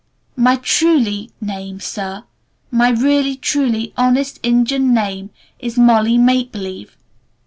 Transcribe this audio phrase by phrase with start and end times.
[0.35, 2.23] My truly name, Sir,
[2.71, 6.97] my really, truly, honest injun name is 'Molly Make Believe'.